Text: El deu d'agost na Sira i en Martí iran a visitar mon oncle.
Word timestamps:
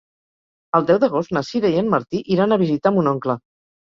El 0.77 0.87
deu 0.87 0.99
d'agost 1.03 1.35
na 1.37 1.45
Sira 1.51 1.71
i 1.75 1.77
en 1.83 1.91
Martí 1.97 2.23
iran 2.37 2.57
a 2.57 2.59
visitar 2.63 2.95
mon 2.97 3.11
oncle. 3.17 3.37